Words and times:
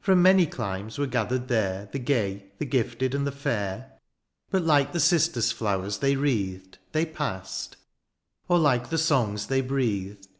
From 0.00 0.22
many 0.22 0.46
climes 0.46 0.98
were 0.98 1.08
gathered 1.08 1.48
there, 1.48 1.88
The 1.90 1.98
gay, 1.98 2.44
the 2.58 2.64
gifted, 2.64 3.12
and 3.12 3.26
the 3.26 3.32
fair; 3.32 3.94
But 4.52 4.62
like 4.62 4.92
the 4.92 5.00
cistus 5.00 5.50
flowers 5.50 5.98
they 5.98 6.14
wreathed. 6.14 6.78
They 6.92 7.04
past; 7.04 7.76
or 8.48 8.60
like 8.60 8.90
the 8.90 8.98
songs 8.98 9.48
they 9.48 9.62
breathed. 9.62 10.28